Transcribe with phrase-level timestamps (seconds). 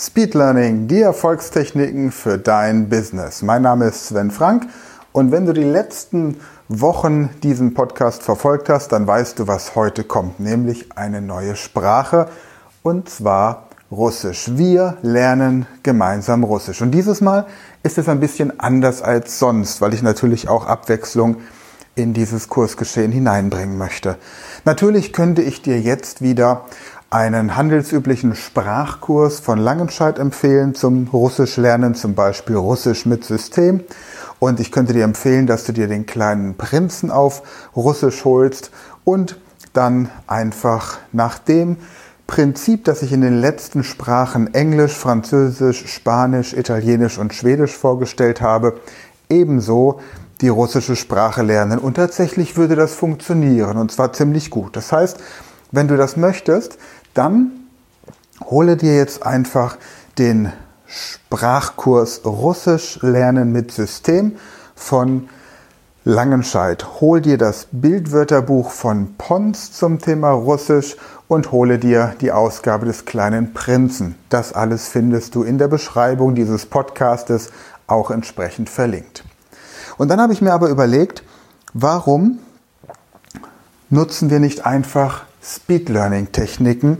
[0.00, 3.42] Speed Learning, die Erfolgstechniken für dein Business.
[3.42, 4.68] Mein Name ist Sven Frank
[5.10, 6.36] und wenn du die letzten
[6.68, 12.28] Wochen diesen Podcast verfolgt hast, dann weißt du, was heute kommt, nämlich eine neue Sprache
[12.84, 14.50] und zwar Russisch.
[14.52, 16.80] Wir lernen gemeinsam Russisch.
[16.80, 17.46] Und dieses Mal
[17.82, 21.38] ist es ein bisschen anders als sonst, weil ich natürlich auch Abwechslung
[21.98, 24.16] in dieses Kursgeschehen hineinbringen möchte.
[24.64, 26.64] Natürlich könnte ich dir jetzt wieder
[27.10, 33.80] einen handelsüblichen Sprachkurs von Langenscheid empfehlen zum Russisch lernen, zum Beispiel Russisch mit System.
[34.38, 37.42] Und ich könnte dir empfehlen, dass du dir den kleinen Prinzen auf
[37.74, 38.70] Russisch holst
[39.04, 39.40] und
[39.72, 41.76] dann einfach nach dem
[42.26, 48.78] Prinzip, das ich in den letzten Sprachen Englisch, Französisch, Spanisch, Italienisch und Schwedisch vorgestellt habe,
[49.30, 50.00] ebenso
[50.40, 51.78] die russische Sprache lernen.
[51.78, 54.76] Und tatsächlich würde das funktionieren und zwar ziemlich gut.
[54.76, 55.18] Das heißt,
[55.72, 56.78] wenn du das möchtest,
[57.14, 57.50] dann
[58.44, 59.76] hole dir jetzt einfach
[60.18, 60.52] den
[60.86, 64.36] Sprachkurs Russisch lernen mit System
[64.74, 65.28] von
[66.04, 67.00] Langenscheid.
[67.02, 73.04] Hol dir das Bildwörterbuch von Pons zum Thema Russisch und hole dir die Ausgabe des
[73.04, 74.14] kleinen Prinzen.
[74.30, 77.50] Das alles findest du in der Beschreibung dieses Podcastes
[77.86, 79.24] auch entsprechend verlinkt.
[79.98, 81.22] Und dann habe ich mir aber überlegt,
[81.74, 82.38] warum
[83.90, 86.98] nutzen wir nicht einfach Speed Learning Techniken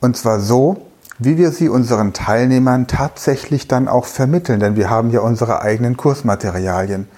[0.00, 5.10] und zwar so, wie wir sie unseren Teilnehmern tatsächlich dann auch vermitteln, denn wir haben
[5.10, 7.08] ja unsere eigenen Kursmaterialien.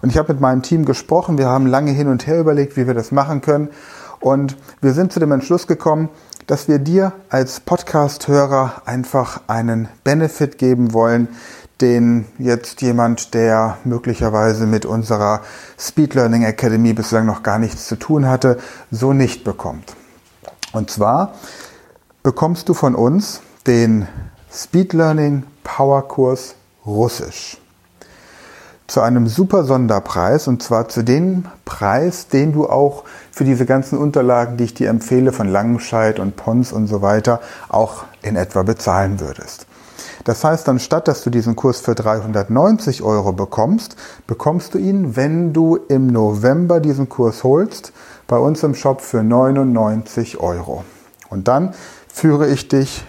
[0.00, 2.86] Und ich habe mit meinem Team gesprochen, wir haben lange hin und her überlegt, wie
[2.86, 3.70] wir das machen können
[4.20, 6.08] und wir sind zu dem Entschluss gekommen,
[6.46, 11.28] dass wir dir als Podcast-Hörer einfach einen Benefit geben wollen,
[11.80, 15.42] den jetzt jemand, der möglicherweise mit unserer
[15.78, 18.58] Speed Learning Academy bislang noch gar nichts zu tun hatte,
[18.90, 19.94] so nicht bekommt.
[20.72, 21.34] Und zwar
[22.22, 24.08] bekommst du von uns den
[24.52, 26.54] Speed Learning Power Kurs
[26.84, 27.58] Russisch
[28.88, 33.98] zu einem super Sonderpreis und zwar zu dem Preis, den du auch für diese ganzen
[33.98, 38.62] Unterlagen, die ich dir empfehle von Langenscheid und Pons und so weiter, auch in etwa
[38.62, 39.67] bezahlen würdest.
[40.28, 43.96] Das heißt, anstatt dass du diesen Kurs für 390 Euro bekommst,
[44.26, 47.94] bekommst du ihn, wenn du im November diesen Kurs holst,
[48.26, 50.84] bei uns im Shop für 99 Euro.
[51.30, 51.72] Und dann
[52.12, 53.06] führe ich dich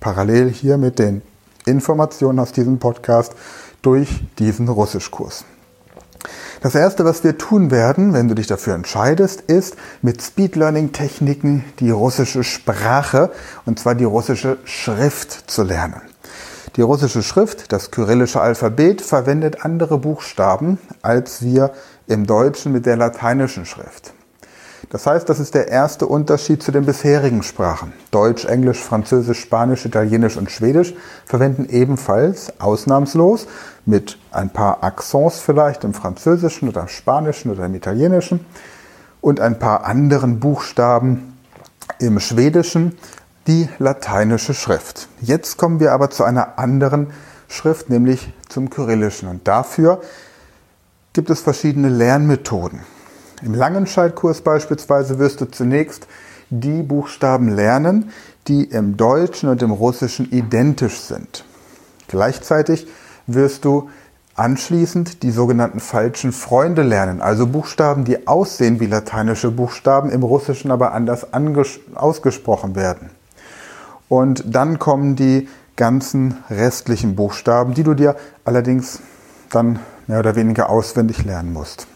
[0.00, 1.22] parallel hier mit den
[1.66, 3.36] Informationen aus diesem Podcast
[3.80, 5.44] durch diesen Russischkurs.
[6.62, 10.90] Das erste, was wir tun werden, wenn du dich dafür entscheidest, ist mit Speed Learning
[10.90, 13.30] Techniken die russische Sprache
[13.66, 16.02] und zwar die russische Schrift zu lernen.
[16.76, 21.72] Die russische Schrift, das kyrillische Alphabet, verwendet andere Buchstaben als wir
[22.06, 24.12] im Deutschen mit der lateinischen Schrift.
[24.90, 27.94] Das heißt, das ist der erste Unterschied zu den bisherigen Sprachen.
[28.10, 30.94] Deutsch, Englisch, Französisch, Spanisch, Italienisch und Schwedisch
[31.24, 33.46] verwenden ebenfalls ausnahmslos
[33.86, 38.44] mit ein paar Accents vielleicht im Französischen oder im Spanischen oder im Italienischen
[39.22, 41.38] und ein paar anderen Buchstaben
[41.98, 42.98] im Schwedischen
[43.46, 45.08] die lateinische Schrift.
[45.20, 47.08] Jetzt kommen wir aber zu einer anderen
[47.48, 49.28] Schrift, nämlich zum Kyrillischen.
[49.28, 50.00] Und dafür
[51.12, 52.80] gibt es verschiedene Lernmethoden.
[53.42, 56.06] Im Langenscheidkurs beispielsweise wirst du zunächst
[56.50, 58.10] die Buchstaben lernen,
[58.48, 61.44] die im Deutschen und im Russischen identisch sind.
[62.08, 62.86] Gleichzeitig
[63.26, 63.90] wirst du
[64.36, 70.70] anschließend die sogenannten falschen Freunde lernen, also Buchstaben, die aussehen wie lateinische Buchstaben, im Russischen
[70.70, 71.26] aber anders
[71.94, 73.10] ausgesprochen werden.
[74.08, 79.00] Und dann kommen die ganzen restlichen Buchstaben, die du dir allerdings
[79.50, 81.86] dann mehr oder weniger auswendig lernen musst.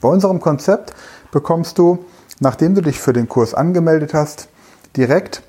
[0.00, 0.92] Bei unserem Konzept
[1.30, 2.04] bekommst du,
[2.38, 4.48] nachdem du dich für den Kurs angemeldet hast,
[4.96, 5.42] direkt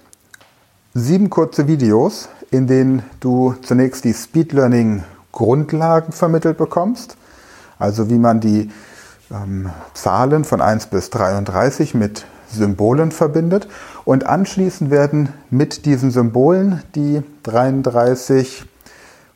[0.93, 7.15] sieben kurze Videos, in denen du zunächst die Speed Learning Grundlagen vermittelt bekommst,
[7.79, 8.69] also wie man die
[9.31, 13.67] ähm, Zahlen von 1 bis 33 mit Symbolen verbindet.
[14.05, 18.65] Und anschließend werden mit diesen Symbolen die 33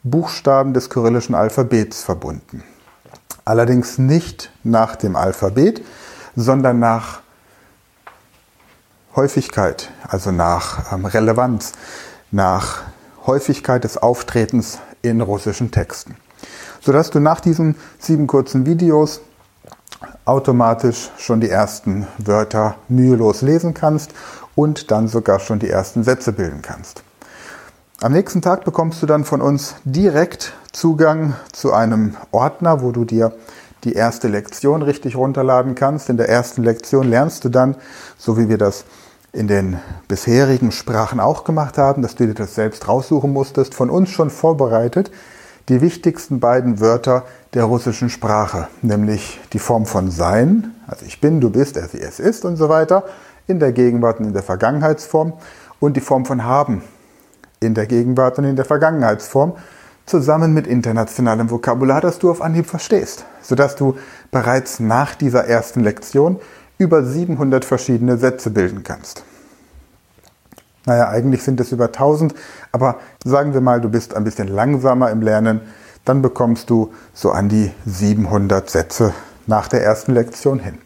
[0.03, 2.63] Buchstaben des kyrillischen Alphabets verbunden.
[3.43, 5.83] Allerdings nicht nach dem Alphabet,
[6.35, 7.21] sondern nach
[9.15, 11.71] Häufigkeit, also nach ähm, Relevanz,
[12.31, 12.83] nach
[13.25, 16.17] Häufigkeit des Auftretens in russischen Texten.
[16.81, 19.21] Sodass du nach diesen sieben kurzen Videos
[20.25, 24.11] automatisch schon die ersten Wörter mühelos lesen kannst
[24.55, 27.03] und dann sogar schon die ersten Sätze bilden kannst.
[28.01, 33.05] Am nächsten Tag bekommst du dann von uns direkt Zugang zu einem Ordner, wo du
[33.05, 33.31] dir
[33.85, 36.09] die erste Lektion richtig runterladen kannst.
[36.09, 37.75] In der ersten Lektion lernst du dann,
[38.17, 38.83] so wie wir das
[39.31, 43.89] in den bisherigen Sprachen auch gemacht haben, dass du dir das selbst raussuchen musstest, von
[43.89, 45.11] uns schon vorbereitet,
[45.69, 47.23] die wichtigsten beiden Wörter
[47.53, 51.99] der russischen Sprache, nämlich die Form von sein, also ich bin, du bist, er, sie,
[51.99, 53.03] es ist und so weiter,
[53.47, 55.33] in der Gegenwart und in der Vergangenheitsform
[55.79, 56.83] und die Form von haben
[57.59, 59.53] in der Gegenwart und in der Vergangenheitsform,
[60.05, 63.95] zusammen mit internationalem Vokabular, das du auf Anhieb verstehst, sodass du
[64.29, 66.39] bereits nach dieser ersten Lektion
[66.77, 69.23] über 700 verschiedene Sätze bilden kannst.
[70.85, 72.35] Naja, eigentlich sind es über 1000,
[72.71, 75.61] aber sagen wir mal, du bist ein bisschen langsamer im Lernen,
[76.05, 79.13] dann bekommst du so an die 700 Sätze
[79.47, 80.77] nach der ersten Lektion hin.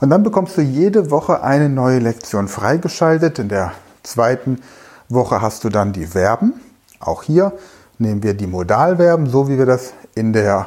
[0.00, 3.38] Und dann bekommst du jede Woche eine neue Lektion freigeschaltet.
[3.38, 3.72] In der
[4.02, 4.60] zweiten
[5.08, 6.60] Woche hast du dann die Verben.
[7.00, 7.52] Auch hier
[7.98, 10.66] nehmen wir die Modalverben, so wie wir das in der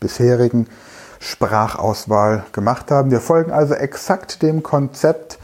[0.00, 0.68] bisherigen
[1.18, 3.10] Sprachauswahl gemacht haben.
[3.10, 5.38] Wir folgen also exakt dem Konzept,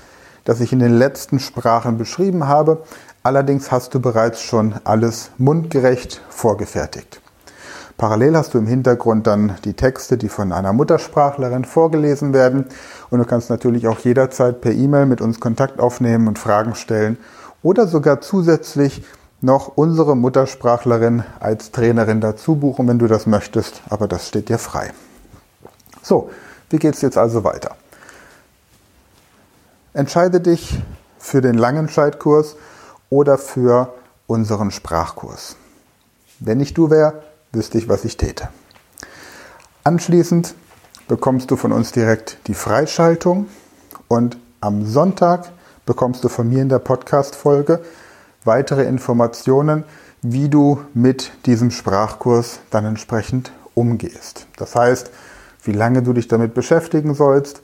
[0.44, 2.82] das ich in den letzten Sprachen beschrieben habe.
[3.22, 7.20] Allerdings hast du bereits schon alles mundgerecht vorgefertigt.
[7.96, 12.66] Parallel hast du im Hintergrund dann die Texte, die von einer Muttersprachlerin vorgelesen werden.
[13.10, 17.16] Und du kannst natürlich auch jederzeit per E-Mail mit uns Kontakt aufnehmen und Fragen stellen
[17.62, 19.04] oder sogar zusätzlich
[19.40, 23.82] noch unsere Muttersprachlerin als Trainerin dazu buchen, wenn du das möchtest.
[23.88, 24.92] Aber das steht dir frei.
[26.02, 26.30] So,
[26.70, 27.76] wie geht es jetzt also weiter?
[29.94, 30.80] Entscheide dich
[31.18, 32.56] für den Langenscheitkurs
[33.10, 33.92] oder für
[34.26, 35.56] unseren Sprachkurs.
[36.40, 37.22] Wenn ich du wäre,
[37.52, 38.48] wüsste ich, was ich täte.
[39.84, 40.54] Anschließend
[41.08, 43.48] bekommst du von uns direkt die Freischaltung
[44.08, 45.52] und am Sonntag
[45.84, 47.82] bekommst du von mir in der Podcast-Folge
[48.44, 49.84] weitere Informationen,
[50.22, 54.46] wie du mit diesem Sprachkurs dann entsprechend umgehst.
[54.56, 55.10] Das heißt,
[55.64, 57.60] wie lange du dich damit beschäftigen sollst,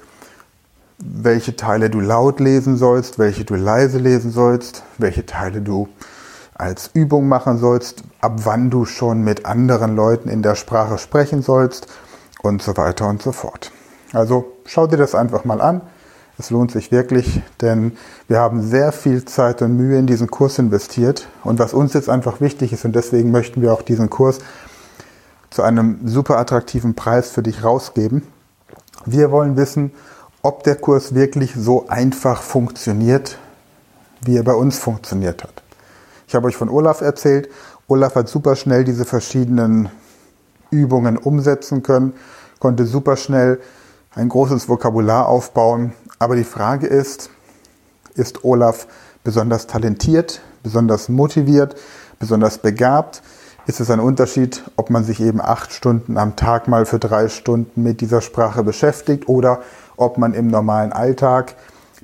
[0.99, 5.89] welche Teile du laut lesen sollst, welche du leise lesen sollst, welche Teile du
[6.55, 11.41] als Übung machen sollst, ab wann du schon mit anderen Leuten in der Sprache sprechen
[11.41, 11.87] sollst
[12.43, 13.71] und so weiter und so fort.
[14.13, 15.83] Also schau dir das einfach mal an.
[16.37, 17.97] Es lohnt sich wirklich, denn
[18.29, 21.29] wir haben sehr viel Zeit und Mühe in diesen Kurs investiert.
[21.43, 24.39] Und was uns jetzt einfach wichtig ist, und deswegen möchten wir auch diesen Kurs
[25.51, 28.23] zu einem super attraktiven Preis für dich rausgeben.
[29.05, 29.93] Wir wollen wissen,
[30.43, 33.39] ob der Kurs wirklich so einfach funktioniert,
[34.23, 35.63] wie er bei uns funktioniert hat.
[36.27, 37.49] Ich habe euch von Olaf erzählt.
[37.87, 39.89] Olaf hat super schnell diese verschiedenen
[40.71, 42.15] Übungen umsetzen können,
[42.59, 43.61] konnte super schnell
[44.15, 45.93] ein großes Vokabular aufbauen.
[46.19, 47.31] Aber die Frage ist,
[48.15, 48.87] ist Olaf
[49.25, 51.77] besonders talentiert, besonders motiviert,
[52.19, 53.23] besonders begabt?
[53.69, 57.29] Ist es ein Unterschied, ob man sich eben acht Stunden am Tag mal für drei
[57.29, 59.61] Stunden mit dieser Sprache beschäftigt oder
[59.99, 61.55] ob man im normalen Alltag